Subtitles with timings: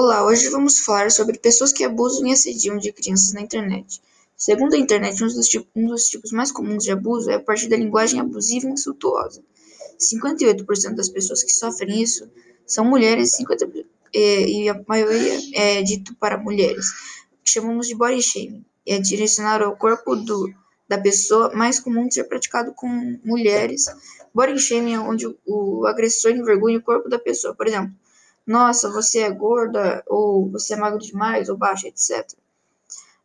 [0.00, 4.00] Olá, hoje vamos falar sobre pessoas que abusam e assediam de crianças na internet.
[4.36, 7.40] Segundo a internet, um dos, tipos, um dos tipos mais comuns de abuso é a
[7.40, 9.42] partir da linguagem abusiva e insultuosa.
[9.98, 12.30] 58% das pessoas que sofrem isso
[12.64, 13.68] são mulheres 50,
[14.14, 16.86] é, e a maioria é dito para mulheres,
[17.44, 18.64] chamamos de body shaming.
[18.86, 20.48] É direcionado ao corpo do,
[20.88, 23.86] da pessoa, mais comum de ser praticado com mulheres.
[24.32, 27.52] Body shaming é onde o, o agressor envergonha o corpo da pessoa.
[27.52, 27.92] Por exemplo,
[28.48, 32.26] nossa, você é gorda, ou você é magro demais, ou baixa, etc.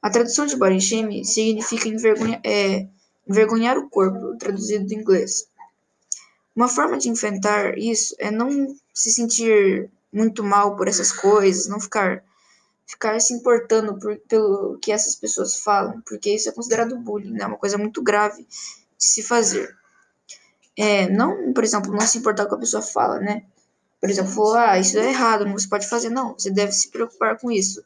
[0.01, 2.85] A tradução de shame significa envergonha, é,
[3.25, 5.47] envergonhar o corpo, traduzido do inglês.
[6.53, 11.79] Uma forma de enfrentar isso é não se sentir muito mal por essas coisas, não
[11.79, 12.21] ficar
[12.85, 17.45] ficar se importando por, pelo que essas pessoas falam, porque isso é considerado bullying, né?
[17.45, 19.73] Uma coisa muito grave de se fazer.
[20.77, 23.45] É, não, por exemplo, não se importar com o que a pessoa fala, né?
[24.03, 26.89] Por exemplo, falou, ah, isso é errado, não se pode fazer, não, você deve se
[26.89, 27.81] preocupar com isso.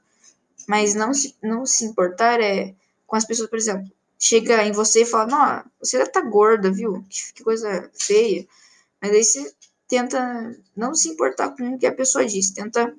[0.67, 2.73] Mas não se, não se importar é
[3.05, 3.87] com as pessoas, por exemplo,
[4.17, 7.05] chega em você e fala, não, você tá gorda, viu?
[7.07, 8.47] Que, que coisa feia.
[8.99, 9.53] Mas aí você
[9.87, 12.91] tenta não se importar com o que a pessoa diz, tenta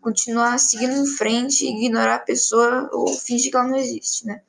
[0.00, 4.40] continuar seguindo em frente, ignorar a pessoa ou fingir que ela não existe, né?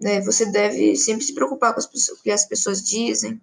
[0.00, 3.40] É, você deve sempre se preocupar com as pessoas, o que as pessoas dizem,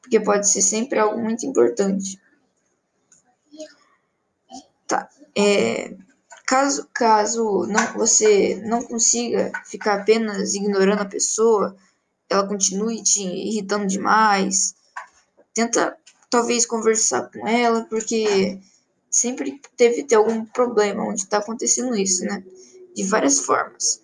[0.00, 2.21] porque pode ser sempre algo muito importante.
[4.92, 5.08] Tá.
[5.34, 5.94] É,
[6.46, 11.74] caso caso não, você não consiga ficar apenas ignorando a pessoa,
[12.28, 14.74] ela continue te irritando demais,
[15.54, 15.96] tenta
[16.28, 18.60] talvez conversar com ela, porque
[19.10, 22.44] sempre deve ter algum problema onde está acontecendo isso, né?
[22.94, 24.02] De várias formas.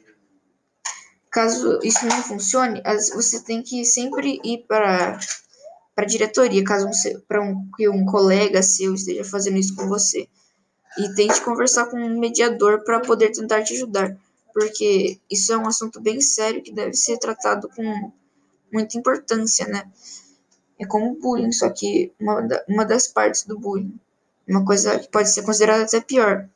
[1.30, 5.20] Caso isso não funcione, você tem que sempre ir para
[5.94, 6.88] para diretoria, caso
[7.26, 10.26] para um, que um colega seu esteja fazendo isso com você.
[10.96, 14.16] E tente conversar com um mediador para poder tentar te ajudar,
[14.52, 18.12] porque isso é um assunto bem sério que deve ser tratado com
[18.72, 19.84] muita importância, né?
[20.78, 23.98] É como bullying, só que uma, da, uma das partes do bullying.
[24.48, 26.48] Uma coisa que pode ser considerada até pior.